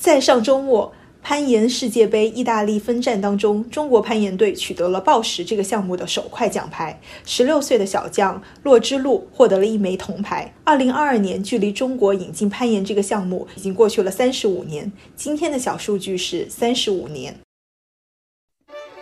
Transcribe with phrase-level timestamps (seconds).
[0.00, 0.92] 在上周末。
[1.22, 6.98] 攀岩世界杯意大利分站当中，中国攀岩队取得了报石这个项目的首块奖牌。
[7.26, 10.54] 十六岁的小将洛之路获得了一枚铜牌。
[10.64, 14.90] 二零二二年，距离中国引进攀岩这个项目已经过去了三十五年。
[15.14, 17.38] 今天的小数据是三十五年。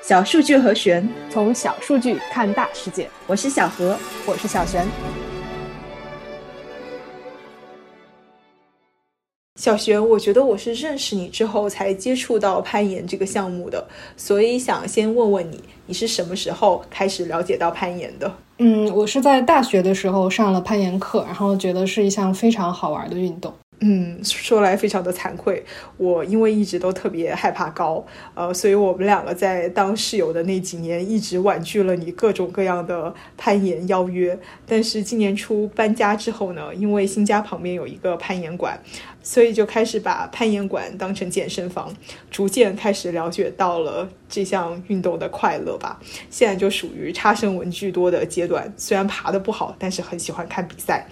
[0.02, 3.08] 小数据和玄，从小数据看大世界。
[3.28, 3.96] 我是小何，
[4.26, 4.84] 我是小玄。
[9.58, 13.84] 小璇，我觉得我是认识你之后才接触到攀岩这个项目的，
[14.16, 18.32] 所以想先问问你，你是什么时候开始了解到攀岩的？
[18.58, 23.52] 嗯，我是在大学的时候上了攀岩课，然后觉得是一项非常好玩的运动。
[23.80, 25.64] 嗯，说来非常的惭愧，
[25.98, 28.04] 我因为一直都特别害怕高，
[28.34, 34.36] 呃，所以我们两个在当室友的那几年一直婉拒了你各种各样的攀岩邀约。
[34.66, 38.76] 但是今年初搬家之后呢，因为新家旁边有一个攀岩馆，
[39.22, 41.94] 所以就开始把攀岩馆当成健身房，
[42.30, 46.00] 逐渐开始了解到了这项运动的快乐吧。
[46.30, 51.06] 现在就属于差生文具多的阶段，虽然爬的不好，但是很喜欢看比赛。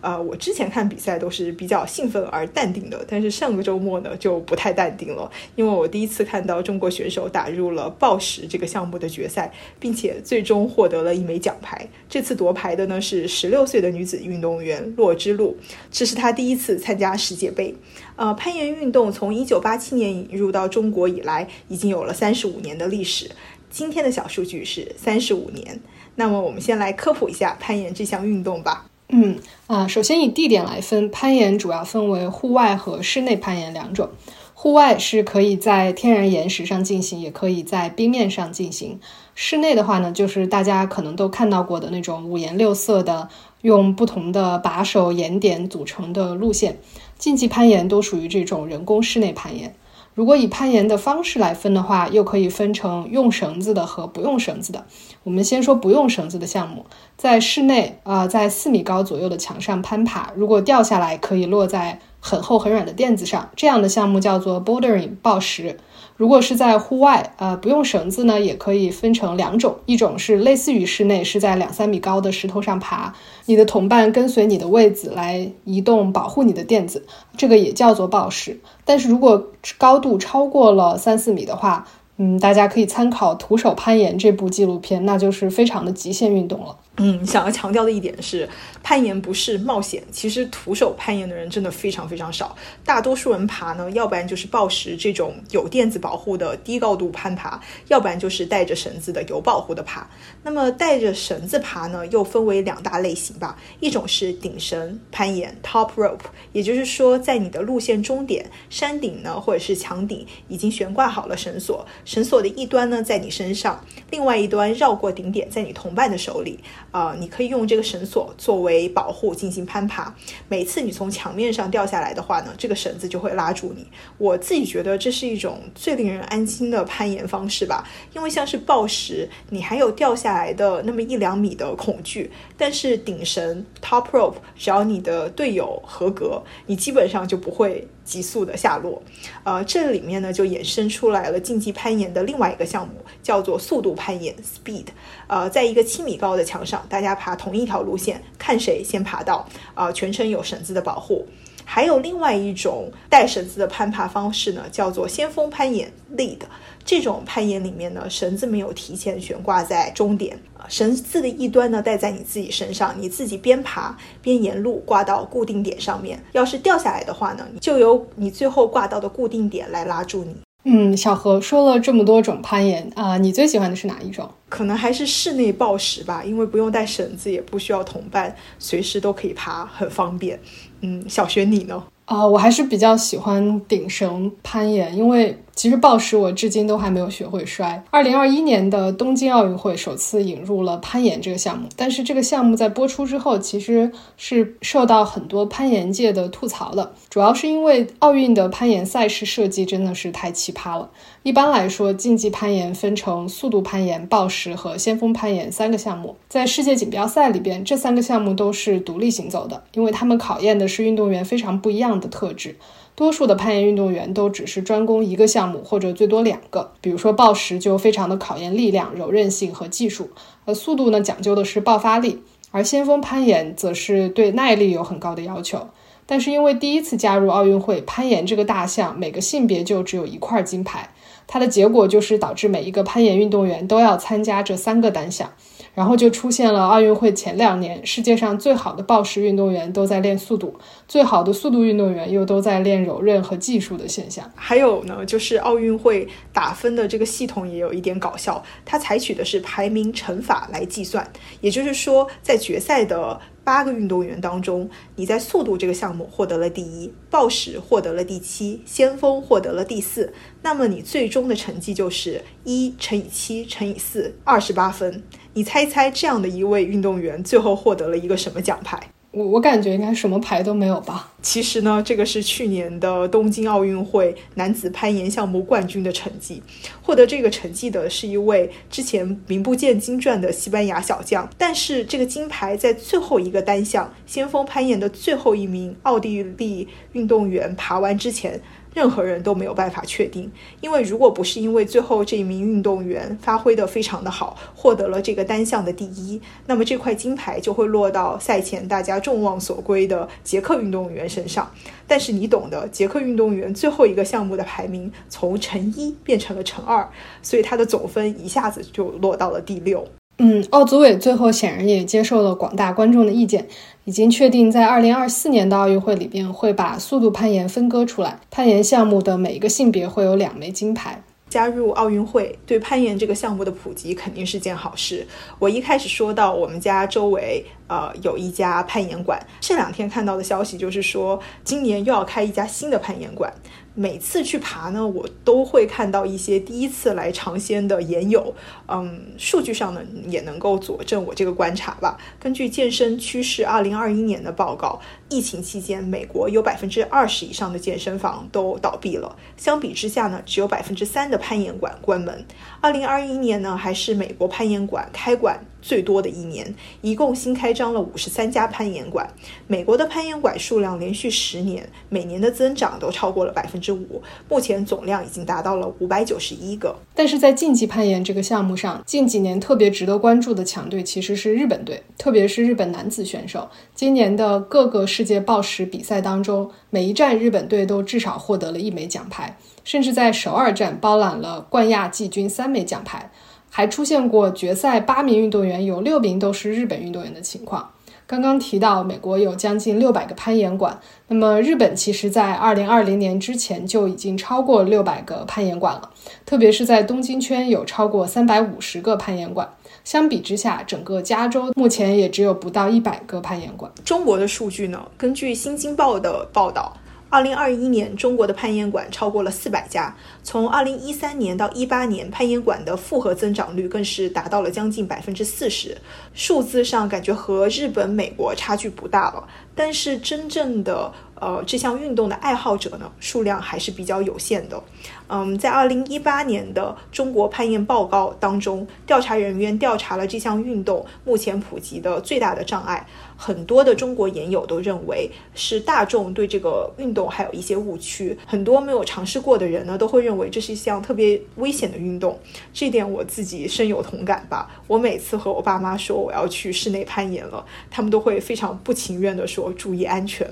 [0.00, 11.86] 呃，我之前看比赛都是比较兴奋而淡定的，但是上个周末呢就不太淡定了，因为我第一次看到中国选手打入了报石这个项目的决赛，并且最终获得了一枚奖牌。
[12.08, 15.56] 这次夺牌的呢是十六岁的女子运动员骆之路，
[15.92, 17.74] 这是她第一次参加世界杯。
[18.16, 23.30] 呃，攀岩运动从一九八七年引入到中国以来，已经有了三十五年的历史。
[23.70, 25.80] 今天的小数据是三十五年。
[26.16, 28.86] 那么我们先来科普一下攀岩这项运动吧。
[29.08, 34.08] 嗯啊，首先以地点来分，攀岩主要分为户外和室内攀岩两种。
[34.54, 39.00] 户外是可以在天然岩石上进行，也可以在冰面上进行。
[39.34, 43.28] 室内的话呢，就是大家可能都看到过的那种五颜六色的，
[43.62, 46.78] 用不同的把手、岩点组成的路线。
[47.22, 49.72] 竞技攀岩都属于这种人工室内攀岩。
[50.12, 54.84] 如果以攀岩的方式来分的话，又可以分成用绳子的和不用绳子的。
[55.22, 56.84] 我们先说不用绳子的项目，
[57.16, 65.78] 在室内啊，在四米高左右的墙上攀爬，如果掉下来可以落在很厚很软的垫子上，这样的项目叫做 bouldering 暴石。
[66.16, 73.12] 如果是在户外，呃，不用绳子呢，也可以分成两种，一种是类似于室内，是在两三米高的石头上爬，
[73.46, 77.04] 你的同伴跟随你的位子来移动，保护你的垫子，
[77.36, 78.60] 这个也叫做抱石。
[78.84, 81.86] 但是如果高度超过了三四米的话，
[82.18, 86.76] 嗯，大家可以参考《徒手攀岩》这部纪录片，那就是非常的极限运动了。
[86.98, 88.46] 嗯，想要强调的一点是，
[88.82, 90.02] 攀岩不是冒险。
[90.12, 92.54] 其实徒手攀岩的人真的非常非常少，
[92.84, 97.58] 大多数人爬呢，要不然就是抱石这种有垫子保护的低高度攀爬，
[97.88, 100.06] 要不然就是带着绳子的有保护的爬。
[100.42, 106.20] 那么带着绳子爬呢，又分为两大类型吧，一种是顶绳攀岩 （top rope），
[106.52, 116.60] 也就是说，在你的路线终点山顶呢，或者是墙顶已经悬挂好了绳索，绳索的一端呢在你身上，另外一端绕过顶点，在你同伴的手里。
[116.92, 120.14] 啊，你可以用这个绳索作为保护进行攀爬。
[120.46, 123.84] 每次你从墙面上掉下来的话呢，这个绳子就会拉住你。
[124.18, 132.30] 我自己觉得这是一种最令人安心的攀岩方式吧，因为像是暴石，你还有掉下来的那么一两米的恐惧。
[132.56, 137.88] 但是顶绳 （top rope），只要你的队友合格，你基本上就不会。
[138.04, 139.02] 急速的下落，
[139.44, 144.86] 呃，这里面呢就衍生出来了竞技攀岩的另外一个项目，叫做速度攀岩 （speed）。
[145.26, 151.26] 呃，在一个七米高的墙上，大家爬同一条路线，看谁先爬到，呃，全程有绳子的保护。
[151.64, 156.38] 还有另外一种带绳子的攀爬方式呢，叫做先锋攀岩 （lead）。
[156.84, 160.36] 这种攀岩里面呢，绳子没有提前悬挂在终点，
[160.68, 166.22] 绳子的一端呢戴在你自己身上，你自己边爬边沿路挂到固定点上面。
[166.32, 170.34] 要是掉下来的话呢，就由你最后挂到的固定点来拉住你。
[170.64, 174.28] 嗯，小何说了这么多种攀岩啊，你最喜欢的是哪一种？
[174.48, 180.38] 可能还是室内暴石吧，因为不用带绳子，也不需要同伴，随时都可以爬，很方便。
[180.82, 181.82] 嗯，小学你呢？
[182.04, 187.82] 啊，我还是比较喜欢顶绳攀岩，因为其实暴食我至今都还没有学会摔。
[187.90, 200.90] 二零二一年的东京奥运会首次引入了攀岩这个项目，但是这个项目在播出之后，其实是受到很多攀岩界的吐槽的，主要是因为奥运的攀岩赛事设计真的是太奇葩了。
[201.22, 206.16] 一般来说，竞技攀岩分成速度攀岩、暴食和先锋攀岩三个项目。
[206.28, 212.56] 在世界锦标赛里边，这三个项目都是独立行走的，因为他们考验的是运动员非常不一样的特质。
[212.94, 216.70] 多数的攀岩运动员都只是专攻一个项项目，或者最多两个。
[216.80, 220.10] 比如说抱石就非常的考验力量、柔韧性和技术，
[220.44, 222.22] 呃速度呢讲究的是爆发力，
[222.52, 225.68] 而先锋攀岩则是对耐力有很高的要求。
[226.06, 230.90] 但是因为第一次加入奥运会，攀岩这个大项每个性别就只有一块金牌，
[231.26, 235.32] 它的结果就是导致每一个攀岩运动员都要参加这三个单项。
[235.74, 240.54] 然后就出现了奥运会前两年，世界上最好的抱石运动员都在练速度，
[240.86, 244.30] 最好的速度运动员又都在练柔韧和技术的现象。
[244.34, 251.10] 还有呢，就是奥运会打分的这个系统也有一点搞笑，它采取的是排名乘法来计算，
[251.40, 253.20] 也就是说，在决赛的。
[253.44, 265.02] 八个运动员当中，你在速度这个项目获得了第一，报时获得了第七，先锋获得了第四，那么你最终的成绩就是一乘以七乘以四，二十八分。
[265.34, 268.78] 你猜一猜，这样的一位运动员最后获得了一个什么奖牌？
[269.12, 271.12] 我我感觉应该什么牌都没有吧。
[271.20, 276.42] 其实呢，这个是去年的东京奥运会男子攀岩项目冠军的成绩。
[276.82, 281.28] 获得这个成绩的是一位之前名不见经传的西班牙小将。
[281.36, 288.40] 但是这个金牌在最后一个单项先锋攀岩的最后一名奥地利运动员爬完之前。
[288.74, 290.30] 任何人都没有办法确定，
[290.60, 301.50] 因为如果不是因为最后这一名运动员发挥的非常的好，获得了这个单项的第一，那么这块金牌就会落到赛前大家众望所归的捷克运动员身上。
[301.86, 306.88] 但是你懂得，捷克运动员最后一个项目的排名从乘一变成了乘二，
[307.22, 309.86] 所以他的总分一下子就落到了第六。
[310.18, 313.48] 嗯，奥组委最后显然也接受了广大观众的意见，
[313.84, 321.02] 已经确定在二零二四年的奥运会里边会把速度攀岩分割出来，攀岩项目的每一个性别会有两枚金牌。
[321.28, 325.06] 加入奥运会对攀岩这个项目的普及肯定是件好事。
[325.38, 333.32] 我一开始说到我们家周围呃有一家攀岩馆，这两天看到的消息就是说今年又要开一家新的攀岩馆。
[333.74, 338.34] 每次去爬呢，我都会看到一些第一次来尝鲜的岩友，
[338.68, 341.98] 嗯，数据上呢也能够佐证我这个观察吧。
[342.20, 344.78] 根据健身趋势二零二一年的报告，
[345.08, 352.26] 疫情期间美国有百分之二十以上的健身房都倒闭了，相比之下呢，只有百分之三的攀岩馆关门。
[352.60, 355.46] 二零二一年呢，还是美国攀岩馆开馆。
[355.62, 359.08] 最多的一年，一共新开张了五十三家攀岩馆。
[359.46, 364.02] 美国的攀岩馆数量连续十年，每年的增长都超过了百分之五。
[364.28, 366.76] 目前总量已经达到了五百九十一个。
[366.94, 373.48] 但是在竞技攀岩这个项目上，近几年特别值得关注的强队其实是日本队，特别是日本男子选手。
[373.74, 383.10] 今年的各个世界报时比赛当中，每一站日本队都至少获得了一枚奖牌，甚至在首尔站包揽了冠亚季军三枚奖牌。
[383.54, 387.70] 还出现过决赛八名运动员有六名都是日本运动员的情况。
[388.06, 395.90] 刚刚提到美国有将近六百个攀岩馆，那么日本其实在二零二零年之前就已经超过六百个攀岩馆了，
[396.24, 399.46] 特别是在东京圈有超过三百五十个攀岩馆。
[399.84, 403.70] 相比之下，整个加州目前也只有不到一百个攀岩馆。
[403.84, 404.82] 中国的数据呢？
[404.96, 406.74] 根据《新京报》的报道。
[407.12, 409.94] 二零二一年，中国的攀岩馆超过了四百家。
[410.22, 415.76] 从二零一三年到一八年，攀岩馆的复合增长率更是达到了将近百分之四十。
[416.14, 420.90] 数字上感觉和日本、美国差距不大了，但是真正的
[421.22, 424.60] 呃这项运动的爱好者呢，数量还是比较有限的。
[425.06, 432.84] 嗯，在二零一八年的中国攀岩报告当中，调查人员调查了这项运动目前普及的最大的障碍。
[433.16, 442.18] 很多的中国研友都认为是大众对这个运动还有一些误区，很多没有尝试过的人呢，都会认为这是一项特别危险的运动。
[442.52, 444.50] 这点我自己深有同感吧。
[444.66, 450.28] 我每次和我爸妈说我要去室内攀岩了，他们都会非常不情愿的说注意安全。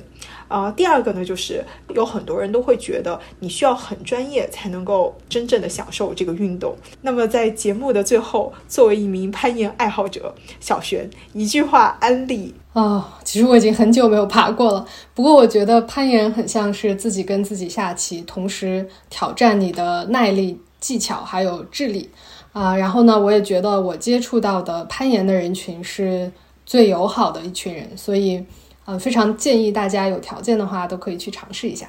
[0.50, 1.64] 啊，第二个呢，就是
[1.94, 6.76] 有很多人都会觉得你需要很专业才能够真正的享受这个运动。
[7.02, 12.52] 那么在节目的最后，作为一名攀岩爱好者，小璇一句话安利。
[12.72, 14.84] 啊，其实我已经很久没有爬过了。
[15.14, 22.10] 不过我觉得攀岩很像是自己跟自己下棋，同时挑战你的耐力、技巧还有智力。
[22.52, 26.32] 啊，然后呢，我也觉得我接触到的攀岩的人群是
[26.66, 28.44] 最友好的一群人，所以，
[28.90, 31.88] 呃，非常建议大家有条件的话都可以去尝试一下。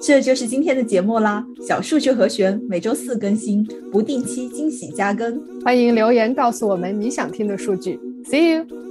[0.00, 8.00] 这就是今天的节目啦，小数据和弦每周四更新，不定期惊喜加更，欢迎留言告诉我们你想听的数据。
[8.24, 8.87] See you。